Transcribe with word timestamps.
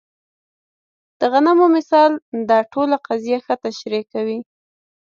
د 1.19 1.21
غنمو 1.31 1.67
مثال 1.77 2.11
دا 2.49 2.59
ټوله 2.71 2.97
قضیه 3.07 3.39
ښه 3.45 3.55
تشریح 3.65 4.03
کوي. 4.13 4.39